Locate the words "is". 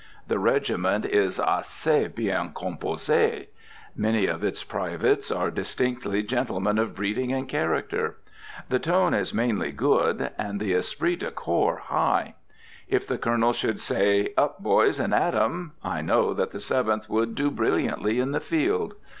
1.05-1.37, 9.13-9.31